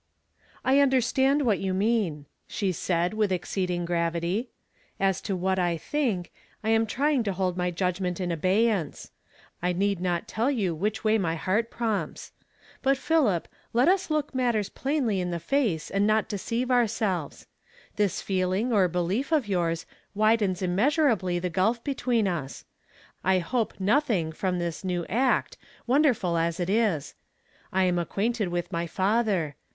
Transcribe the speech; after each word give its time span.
UNDERSTAND 0.65 1.43
what 1.43 1.59
you 1.59 1.75
mean," 1.75 2.25
she 2.47 2.71
said 2.71 3.13
with 3.13 3.31
exceeding 3.31 3.85
gravity;'' 3.85 4.49
as 5.09 5.21
to 5.21 5.35
what 5.35 5.59
I 5.59 5.77
tliink, 5.77 6.29
I 6.63 6.69
am 6.71 6.87
trying 6.87 7.21
to 7.25 7.33
hohl 7.33 7.55
my 7.55 7.69
judgment 7.69 8.19
in 8.19 8.31
abey 8.31 8.65
ance; 8.65 9.11
I 9.61 9.73
need 9.73 10.01
not 10.01 10.27
tell 10.27 10.49
you 10.49 10.73
which 10.73 11.03
way 11.03 11.19
my 11.19 11.35
heart 11.35 11.69
prompts. 11.69 12.31
But, 12.81 12.97
Philip, 12.97 13.47
let 13.73 13.87
us 13.87 14.09
look 14.09 14.33
matters 14.33 14.69
plainly 14.69 15.21
in 15.21 15.29
the 15.29 15.39
face, 15.39 15.91
and 15.91 16.07
not 16.07 16.27
deceive 16.27 16.69
oui 16.71 16.87
selves. 16.89 17.45
This 17.95 18.23
feeling 18.23 18.73
or 18.73 18.87
belief 18.87 19.31
of 19.31 19.47
yours 19.47 19.85
widens 20.15 20.63
immeasurably 20.63 21.37
the 21.37 21.51
gulf 21.51 21.83
between 21.83 22.27
us. 22.27 22.65
I 23.23 23.37
hope 23.37 23.75
nothing 23.79 24.31
from 24.31 24.57
this 24.57 24.83
new 24.83 25.05
act, 25.09 25.57
wonderful 25.85 26.37
as 26.37 26.59
it 26.59 26.71
is. 26.71 27.13
I 27.71 27.83
am 27.83 27.99
acquainted 27.99 28.47
with 28.47 28.71
my 28.71 28.87
father. 28.87 29.55